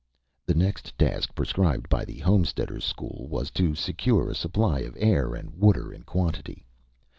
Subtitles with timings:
[0.47, 5.35] The next task prescribed by the Homesteaders' School was to secure a supply of air
[5.35, 6.65] and water in quantity.